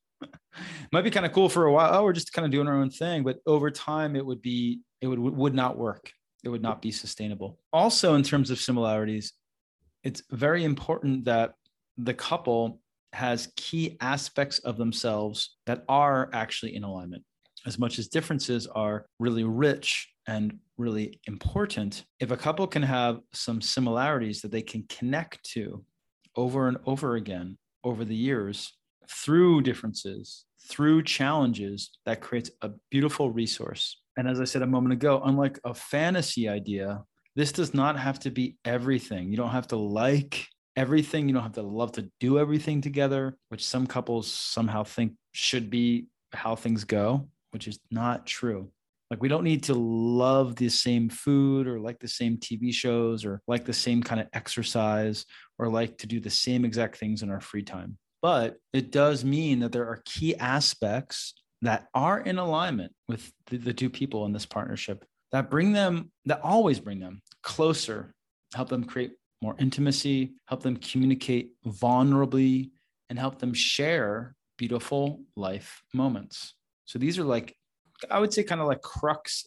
Might 0.92 1.02
be 1.02 1.10
kind 1.10 1.26
of 1.26 1.32
cool 1.32 1.48
for 1.48 1.66
a 1.66 1.72
while. 1.72 1.94
Oh, 1.94 2.04
we're 2.04 2.12
just 2.12 2.32
kind 2.32 2.46
of 2.46 2.52
doing 2.52 2.68
our 2.68 2.76
own 2.76 2.90
thing. 2.90 3.22
But 3.22 3.38
over 3.46 3.70
time, 3.70 4.16
it 4.16 4.24
would 4.24 4.42
be, 4.42 4.80
it 5.00 5.06
would, 5.06 5.18
would 5.18 5.54
not 5.54 5.76
work. 5.76 6.10
It 6.44 6.48
would 6.48 6.62
not 6.62 6.80
be 6.80 6.90
sustainable. 6.90 7.58
Also, 7.72 8.14
in 8.14 8.22
terms 8.22 8.50
of 8.50 8.58
similarities, 8.58 9.32
it's 10.04 10.22
very 10.30 10.64
important 10.64 11.24
that 11.24 11.54
the 11.98 12.14
couple 12.14 12.80
has 13.12 13.52
key 13.56 13.96
aspects 14.00 14.58
of 14.60 14.76
themselves 14.76 15.56
that 15.66 15.84
are 15.88 16.30
actually 16.32 16.76
in 16.76 16.84
alignment. 16.84 17.24
As 17.64 17.78
much 17.78 17.98
as 17.98 18.08
differences 18.08 18.66
are 18.66 19.06
really 19.18 19.44
rich 19.44 20.12
and 20.28 20.58
really 20.76 21.18
important, 21.26 22.04
if 22.20 22.30
a 22.30 22.36
couple 22.36 22.66
can 22.66 22.82
have 22.82 23.20
some 23.32 23.60
similarities 23.60 24.42
that 24.42 24.52
they 24.52 24.62
can 24.62 24.84
connect 24.88 25.42
to 25.50 25.84
over 26.36 26.68
and 26.68 26.76
over 26.86 27.16
again 27.16 27.58
over 27.82 28.04
the 28.04 28.14
years 28.14 28.72
through 29.08 29.62
differences, 29.62 30.45
through 30.68 31.02
challenges, 31.02 31.90
that 32.04 32.20
creates 32.20 32.50
a 32.62 32.70
beautiful 32.90 33.30
resource. 33.30 34.00
And 34.16 34.28
as 34.28 34.40
I 34.40 34.44
said 34.44 34.62
a 34.62 34.66
moment 34.66 34.92
ago, 34.92 35.20
unlike 35.24 35.58
a 35.64 35.74
fantasy 35.74 36.48
idea, 36.48 37.02
this 37.34 37.52
does 37.52 37.74
not 37.74 37.98
have 37.98 38.18
to 38.20 38.30
be 38.30 38.56
everything. 38.64 39.30
You 39.30 39.36
don't 39.36 39.50
have 39.50 39.68
to 39.68 39.76
like 39.76 40.46
everything. 40.74 41.28
You 41.28 41.34
don't 41.34 41.42
have 41.42 41.52
to 41.52 41.62
love 41.62 41.92
to 41.92 42.10
do 42.18 42.38
everything 42.38 42.80
together, 42.80 43.36
which 43.48 43.64
some 43.64 43.86
couples 43.86 44.30
somehow 44.30 44.84
think 44.84 45.12
should 45.32 45.70
be 45.70 46.06
how 46.32 46.56
things 46.56 46.84
go, 46.84 47.28
which 47.50 47.68
is 47.68 47.78
not 47.90 48.26
true. 48.26 48.70
Like, 49.10 49.22
we 49.22 49.28
don't 49.28 49.44
need 49.44 49.62
to 49.64 49.74
love 49.74 50.56
the 50.56 50.68
same 50.68 51.08
food 51.08 51.68
or 51.68 51.78
like 51.78 52.00
the 52.00 52.08
same 52.08 52.38
TV 52.38 52.72
shows 52.74 53.24
or 53.24 53.40
like 53.46 53.64
the 53.64 53.72
same 53.72 54.02
kind 54.02 54.20
of 54.20 54.26
exercise 54.32 55.24
or 55.58 55.68
like 55.68 55.98
to 55.98 56.06
do 56.06 56.18
the 56.18 56.30
same 56.30 56.64
exact 56.64 56.96
things 56.96 57.22
in 57.22 57.30
our 57.30 57.40
free 57.40 57.62
time. 57.62 57.98
But 58.26 58.56
it 58.72 58.90
does 58.90 59.24
mean 59.24 59.60
that 59.60 59.70
there 59.70 59.86
are 59.86 60.02
key 60.04 60.34
aspects 60.34 61.32
that 61.62 61.86
are 61.94 62.18
in 62.18 62.38
alignment 62.38 62.92
with 63.06 63.32
the, 63.46 63.56
the 63.56 63.72
two 63.72 63.88
people 63.88 64.26
in 64.26 64.32
this 64.32 64.44
partnership 64.44 65.04
that 65.30 65.48
bring 65.48 65.70
them, 65.70 66.10
that 66.24 66.40
always 66.42 66.80
bring 66.80 66.98
them 66.98 67.22
closer, 67.44 68.12
help 68.52 68.68
them 68.68 68.82
create 68.82 69.12
more 69.42 69.54
intimacy, 69.60 70.32
help 70.48 70.64
them 70.64 70.76
communicate 70.76 71.52
vulnerably, 71.64 72.70
and 73.08 73.16
help 73.16 73.38
them 73.38 73.54
share 73.54 74.34
beautiful 74.58 75.20
life 75.36 75.84
moments. 75.94 76.56
So 76.84 76.98
these 76.98 77.20
are 77.20 77.24
like, 77.24 77.54
I 78.10 78.18
would 78.18 78.34
say, 78.34 78.42
kind 78.42 78.60
of 78.60 78.66
like 78.66 78.82
crux 78.82 79.46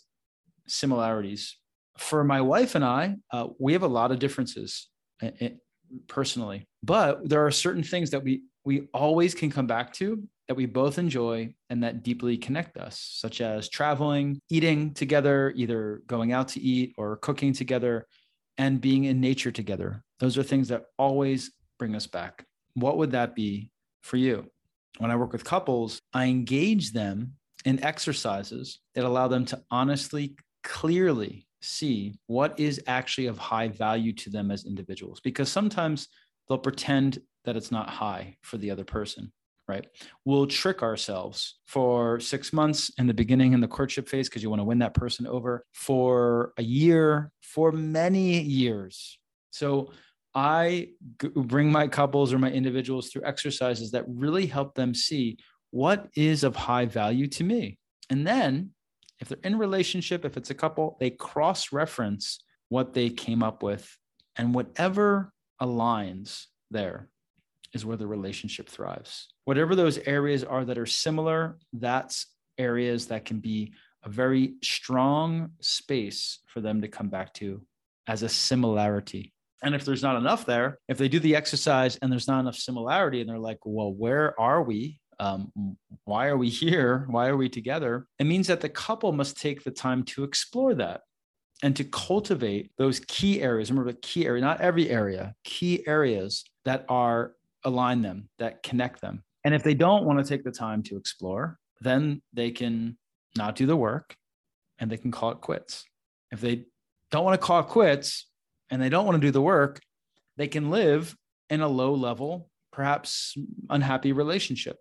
similarities. 0.70 1.58
For 1.98 2.24
my 2.24 2.40
wife 2.40 2.76
and 2.76 2.86
I, 2.86 3.18
uh, 3.34 3.48
we 3.60 3.74
have 3.74 3.84
a 3.84 3.88
lot 3.88 4.14
of 4.14 4.20
differences 4.20 4.88
eh, 5.22 5.32
eh, 5.42 5.50
personally, 6.08 6.70
but 6.82 7.28
there 7.28 7.46
are 7.46 7.52
certain 7.52 7.84
things 7.84 8.12
that 8.12 8.24
we 8.24 8.44
we 8.66 8.88
always 8.94 9.34
can 9.34 9.50
come 9.50 9.68
back 9.68 9.94
to 9.94 10.24
that 10.48 10.56
we 10.56 10.66
both 10.66 10.98
enjoy 10.98 11.54
and 11.70 11.84
that 11.84 12.04
deeply 12.04 12.38
connect 12.38 12.78
us, 12.78 13.00
such 13.00 13.40
as 13.40 13.70
traveling, 13.70 14.40
eating 14.50 14.94
together, 14.94 15.54
either 15.56 16.02
going 16.08 16.34
out 16.34 16.48
to 16.50 16.60
eat 16.60 16.94
or 16.98 17.18
cooking 17.18 17.54
together, 17.54 18.08
and 18.58 18.82
being 18.82 19.06
in 19.06 19.22
nature 19.22 19.52
together. 19.52 20.04
Those 20.20 20.38
are 20.38 20.44
things 20.44 20.68
that 20.70 20.86
always 20.98 21.52
bring 21.78 21.96
us 21.96 22.08
back. 22.08 22.46
What 22.74 22.98
would 22.98 23.12
that 23.12 23.36
be 23.36 23.72
for 24.02 24.18
you? 24.18 24.46
When 24.98 25.12
I 25.12 25.16
work 25.16 25.32
with 25.32 25.44
couples, 25.46 26.02
I 26.14 26.26
engage 26.26 26.92
them 26.92 27.34
in 27.64 27.84
exercises 27.84 28.80
that 28.96 29.06
allow 29.06 29.28
them 29.28 29.46
to 29.46 29.62
honestly, 29.72 30.36
clearly 30.64 31.48
see 31.62 32.16
what 32.28 32.60
is 32.60 32.82
actually 32.88 33.28
of 33.28 33.38
high 33.38 33.68
value 33.68 34.14
to 34.14 34.30
them 34.30 34.52
as 34.52 34.66
individuals. 34.66 35.20
Because 35.20 35.50
sometimes 35.50 36.08
they'll 36.48 36.58
pretend 36.58 37.20
that 37.46 37.56
it's 37.56 37.72
not 37.72 37.90
high 37.90 38.38
for 38.42 38.58
the 38.58 38.72
other 38.72 38.84
person 38.84 39.32
right? 39.70 39.86
We'll 40.26 40.48
trick 40.48 40.82
ourselves 40.82 41.60
for 41.68 42.20
six 42.20 42.52
months 42.52 42.92
in 42.98 43.06
the 43.06 43.14
beginning 43.14 43.54
in 43.54 43.62
the 43.62 43.68
courtship 43.68 44.10
phase 44.10 44.28
because 44.28 44.42
you 44.42 44.50
want 44.50 44.62
to 44.62 44.66
win 44.66 44.80
that 44.80 44.96
person 44.96 45.28
over 45.28 45.64
for 45.74 46.54
a 46.58 46.64
year, 46.64 47.32
for 47.44 47.72
many 47.72 48.42
years. 48.42 49.20
So 49.52 49.92
I 50.34 50.90
g- 51.22 51.30
bring 51.36 51.72
my 51.72 51.88
couples 51.88 52.34
or 52.34 52.40
my 52.40 52.52
individuals 52.52 53.10
through 53.10 53.26
exercises 53.26 53.92
that 53.92 54.06
really 54.08 54.48
help 54.48 54.74
them 54.74 54.96
see 54.96 55.38
what 55.70 56.08
is 56.16 56.44
of 56.44 56.56
high 56.56 56.86
value 56.86 57.28
to 57.28 57.44
me. 57.44 57.78
And 58.10 58.26
then 58.26 58.72
if 59.20 59.30
they're 59.30 59.38
in 59.44 59.56
relationship, 59.56 60.26
if 60.26 60.36
it's 60.36 60.50
a 60.50 60.56
couple, 60.56 60.98
they 61.00 61.12
cross 61.12 61.72
reference 61.72 62.44
what 62.70 62.96
they 62.96 63.12
came 63.12 63.44
up 63.44 63.62
with 63.62 63.88
and 64.36 64.56
whatever 64.56 65.32
aligns 65.62 66.46
there 66.72 67.10
is 67.74 67.86
where 67.86 67.98
the 67.98 68.08
relationship 68.08 68.70
thrives. 68.70 69.28
Whatever 69.46 69.76
those 69.76 69.98
areas 70.00 70.44
are 70.44 70.66
that 70.66 70.78
are 70.78 70.86
similar, 70.86 71.58
that's 71.74 72.28
areas 72.58 73.08
that 73.08 73.26
can 73.26 73.40
be 73.40 73.74
a 74.04 74.10
very 74.10 74.54
strong 74.64 75.52
space 75.62 76.40
for 76.48 76.62
them 76.62 76.82
to 76.82 76.88
come 76.88 77.10
back 77.10 77.34
to 77.36 77.62
as 78.08 78.24
a 78.24 78.30
similarity. 78.30 79.34
And 79.62 79.76
if 79.76 79.84
there's 79.84 80.04
not 80.04 80.16
enough 80.16 80.46
there, 80.46 80.80
if 80.88 80.98
they 80.98 81.10
do 81.10 81.20
the 81.20 81.36
exercise 81.36 81.98
and 82.02 82.12
there's 82.12 82.28
not 82.28 82.40
enough 82.40 82.56
similarity 82.56 83.22
and 83.22 83.30
they're 83.30 83.38
like, 83.38 83.60
well, 83.66 83.94
where 83.94 84.40
are 84.40 84.64
we? 84.64 85.00
Um, 85.20 85.52
why 86.06 86.28
are 86.28 86.38
we 86.38 86.50
here? 86.50 87.06
Why 87.10 87.28
are 87.28 87.36
we 87.36 87.50
together? 87.50 88.08
It 88.20 88.24
means 88.26 88.48
that 88.48 88.62
the 88.62 88.70
couple 88.70 89.12
must 89.12 89.38
take 89.38 89.64
the 89.64 89.72
time 89.72 90.04
to 90.04 90.24
explore 90.24 90.74
that 90.76 91.02
and 91.62 91.76
to 91.76 91.84
cultivate 91.84 92.72
those 92.78 93.02
key 93.02 93.42
areas. 93.42 93.70
Remember, 93.70 93.92
key 94.02 94.26
area, 94.26 94.42
not 94.42 94.62
every 94.62 94.90
area, 94.90 95.36
key 95.44 95.86
areas 95.86 96.46
that 96.64 96.86
are 96.88 97.34
align 97.64 98.02
them, 98.02 98.30
that 98.40 98.64
connect 98.64 99.02
them. 99.02 99.24
And 99.44 99.54
if 99.54 99.64
they 99.64 99.74
don't 99.74 100.06
want 100.06 100.20
to 100.20 100.26
take 100.26 100.44
the 100.44 100.52
time 100.52 100.84
to 100.84 100.98
explore, 100.98 101.58
then 101.82 102.22
they 102.34 102.52
can 102.52 102.98
not 103.38 103.56
do 103.56 103.66
the 103.66 103.76
work 103.76 104.16
and 104.80 104.92
they 104.92 104.98
can 104.98 105.12
call 105.12 105.32
it 105.32 105.42
quits. 105.42 105.86
If 106.32 106.42
they 106.42 106.66
don't 107.12 107.24
want 107.24 107.40
to 107.40 107.46
call 107.46 107.60
it 107.62 107.68
quits 107.68 108.28
and 108.70 108.82
they 108.82 108.90
don't 108.90 109.06
want 109.06 109.16
to 109.16 109.28
do 109.28 109.32
the 109.32 109.42
work, 109.42 109.82
they 110.38 110.48
can 110.48 110.70
live 110.70 111.16
in 111.50 111.62
a 111.62 111.68
low 111.68 111.94
level, 111.94 112.50
perhaps 112.72 113.36
unhappy 113.70 114.12
relationship, 114.12 114.78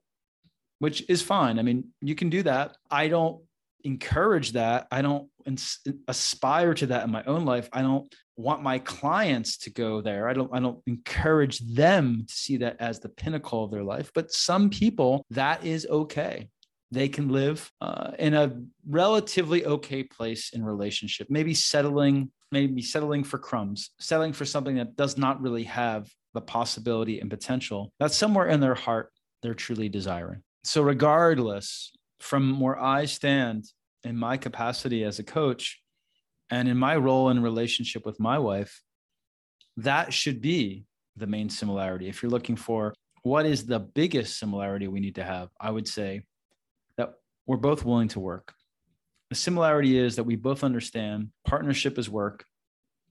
which 0.78 1.08
is 1.08 1.22
fine. 1.22 1.58
I 1.58 1.62
mean, 1.62 1.88
you 2.00 2.14
can 2.14 2.30
do 2.30 2.42
that. 2.42 2.76
I 2.90 3.08
don't 3.08 3.42
encourage 3.84 4.52
that. 4.52 4.86
I 4.90 5.02
don't 5.02 5.28
ins- 5.46 5.80
aspire 6.06 6.74
to 6.74 6.86
that 6.86 7.04
in 7.04 7.10
my 7.10 7.24
own 7.24 7.44
life. 7.44 7.68
I 7.72 7.82
don't 7.82 8.12
want 8.36 8.62
my 8.62 8.78
clients 8.78 9.58
to 9.58 9.70
go 9.70 10.00
there. 10.00 10.28
I 10.28 10.32
don't 10.32 10.50
I 10.52 10.60
don't 10.60 10.80
encourage 10.86 11.58
them 11.60 12.24
to 12.26 12.32
see 12.32 12.58
that 12.58 12.76
as 12.80 13.00
the 13.00 13.08
pinnacle 13.08 13.64
of 13.64 13.70
their 13.70 13.84
life, 13.84 14.10
but 14.14 14.32
some 14.32 14.70
people 14.70 15.24
that 15.30 15.64
is 15.64 15.86
okay. 15.90 16.48
They 16.90 17.08
can 17.08 17.28
live 17.28 17.70
uh, 17.82 18.12
in 18.18 18.32
a 18.32 18.56
relatively 18.88 19.66
okay 19.66 20.02
place 20.02 20.50
in 20.54 20.64
relationship, 20.64 21.26
maybe 21.28 21.52
settling, 21.52 22.30
maybe 22.50 22.80
settling 22.80 23.24
for 23.24 23.38
crumbs, 23.38 23.90
settling 24.00 24.32
for 24.32 24.46
something 24.46 24.76
that 24.76 24.96
does 24.96 25.18
not 25.18 25.42
really 25.42 25.64
have 25.64 26.08
the 26.32 26.40
possibility 26.40 27.20
and 27.20 27.28
potential 27.28 27.92
that 27.98 28.12
somewhere 28.12 28.46
in 28.46 28.60
their 28.60 28.74
heart 28.74 29.12
they're 29.42 29.54
truly 29.54 29.88
desiring. 29.88 30.42
So, 30.64 30.82
regardless 30.82 31.92
from 32.20 32.60
where 32.60 32.78
I 32.78 33.04
stand 33.04 33.64
in 34.04 34.16
my 34.16 34.36
capacity 34.36 35.04
as 35.04 35.18
a 35.18 35.24
coach, 35.24 35.80
and 36.50 36.68
in 36.68 36.76
my 36.76 36.96
role 36.96 37.28
in 37.28 37.42
relationship 37.42 38.06
with 38.06 38.18
my 38.18 38.38
wife, 38.38 38.82
that 39.76 40.12
should 40.12 40.40
be 40.40 40.84
the 41.16 41.26
main 41.26 41.50
similarity. 41.50 42.08
If 42.08 42.22
you're 42.22 42.30
looking 42.30 42.56
for 42.56 42.94
what 43.22 43.44
is 43.44 43.66
the 43.66 43.80
biggest 43.80 44.38
similarity 44.38 44.88
we 44.88 45.00
need 45.00 45.16
to 45.16 45.24
have, 45.24 45.50
I 45.60 45.70
would 45.70 45.86
say 45.86 46.22
that 46.96 47.14
we're 47.46 47.56
both 47.56 47.84
willing 47.84 48.08
to 48.08 48.20
work. 48.20 48.54
The 49.30 49.36
similarity 49.36 49.98
is 49.98 50.16
that 50.16 50.24
we 50.24 50.36
both 50.36 50.64
understand 50.64 51.28
partnership 51.46 51.98
is 51.98 52.08
work. 52.08 52.44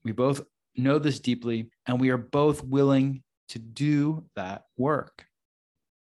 We 0.04 0.12
both 0.12 0.42
know 0.76 0.98
this 0.98 1.20
deeply, 1.20 1.70
and 1.86 2.00
we 2.00 2.10
are 2.10 2.18
both 2.18 2.64
willing 2.64 3.22
to 3.50 3.58
do 3.58 4.24
that 4.34 4.62
work. 4.76 5.24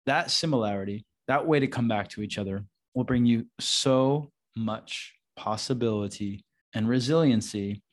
That 0.05 0.31
similarity, 0.31 1.05
that 1.27 1.47
way 1.47 1.59
to 1.59 1.67
come 1.67 1.87
back 1.87 2.09
to 2.09 2.21
each 2.21 2.37
other, 2.37 2.63
will 2.95 3.03
bring 3.03 3.25
you 3.25 3.45
so 3.59 4.31
much 4.55 5.13
possibility 5.35 6.43
and 6.73 6.89
resiliency 6.89 7.83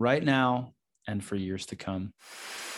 right 0.00 0.24
now 0.24 0.72
and 1.06 1.22
for 1.22 1.36
years 1.36 1.66
to 1.66 1.76
come. 1.76 2.12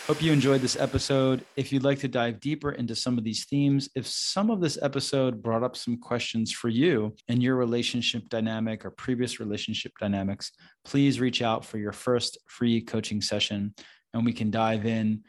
Hope 0.07 0.23
you 0.23 0.33
enjoyed 0.33 0.63
this 0.63 0.79
episode. 0.81 1.45
If 1.57 1.71
you'd 1.71 1.85
like 1.85 1.99
to 1.99 2.09
dive 2.09 2.41
deeper 2.41 2.73
into 2.73 2.95
some 2.95 3.19
of 3.19 3.25
these 3.25 3.45
themes, 3.45 3.91
if 3.95 4.07
some 4.07 4.49
of 4.51 4.59
this 4.59 4.79
episode 4.81 5.43
brought 5.43 5.63
up 5.63 5.77
some 5.77 5.99
questions 5.99 6.51
for 6.51 6.71
you 6.71 7.15
and 7.29 7.43
your 7.43 7.57
relationship 7.57 8.27
dynamic 8.31 8.87
or 8.87 8.91
previous 8.91 9.39
relationship 9.39 9.93
dynamics, 10.01 10.51
please 10.85 11.21
reach 11.21 11.43
out 11.43 11.63
for 11.63 11.77
your 11.77 11.93
first 11.93 12.39
free 12.49 12.81
coaching 12.81 13.21
session 13.21 13.75
and 14.15 14.25
we 14.25 14.33
can 14.33 14.51
dive 14.51 14.87
in 14.87 15.23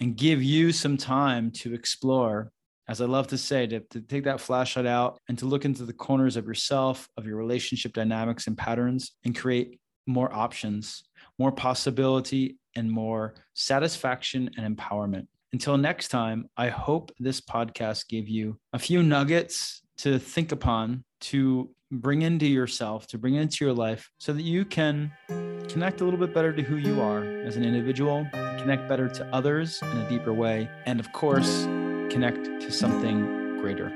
and 0.00 0.16
give 0.16 0.42
you 0.42 0.72
some 0.72 0.96
time 0.96 1.52
to 1.52 1.72
explore. 1.72 2.50
As 2.88 3.00
I 3.00 3.06
love 3.06 3.26
to 3.28 3.38
say, 3.38 3.66
to, 3.66 3.80
to 3.80 4.00
take 4.00 4.24
that 4.24 4.40
flashlight 4.40 4.86
out 4.86 5.18
and 5.28 5.36
to 5.38 5.46
look 5.46 5.64
into 5.64 5.84
the 5.84 5.92
corners 5.92 6.36
of 6.36 6.46
yourself, 6.46 7.08
of 7.16 7.26
your 7.26 7.36
relationship 7.36 7.92
dynamics 7.92 8.46
and 8.46 8.56
patterns, 8.56 9.12
and 9.24 9.36
create 9.36 9.80
more 10.06 10.32
options, 10.32 11.02
more 11.38 11.50
possibility, 11.50 12.58
and 12.76 12.90
more 12.90 13.34
satisfaction 13.54 14.50
and 14.56 14.76
empowerment. 14.76 15.26
Until 15.52 15.76
next 15.76 16.08
time, 16.08 16.48
I 16.56 16.68
hope 16.68 17.10
this 17.18 17.40
podcast 17.40 18.08
gave 18.08 18.28
you 18.28 18.58
a 18.72 18.78
few 18.78 19.02
nuggets 19.02 19.82
to 19.98 20.18
think 20.18 20.52
upon, 20.52 21.02
to 21.22 21.70
bring 21.90 22.22
into 22.22 22.46
yourself, 22.46 23.06
to 23.08 23.18
bring 23.18 23.34
into 23.34 23.64
your 23.64 23.74
life, 23.74 24.10
so 24.18 24.32
that 24.32 24.42
you 24.42 24.64
can 24.64 25.10
connect 25.68 26.00
a 26.00 26.04
little 26.04 26.20
bit 26.20 26.32
better 26.32 26.52
to 26.52 26.62
who 26.62 26.76
you 26.76 27.00
are 27.00 27.24
as 27.24 27.56
an 27.56 27.64
individual, 27.64 28.26
connect 28.32 28.88
better 28.88 29.08
to 29.08 29.26
others 29.34 29.80
in 29.82 29.98
a 29.98 30.08
deeper 30.08 30.32
way, 30.32 30.68
and 30.84 31.00
of 31.00 31.10
course, 31.12 31.66
connect 32.10 32.44
to 32.62 32.70
something 32.70 33.58
greater. 33.60 33.92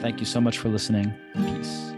Thank 0.00 0.20
you 0.20 0.26
so 0.26 0.40
much 0.40 0.58
for 0.58 0.68
listening. 0.68 1.12
Peace. 1.34 1.93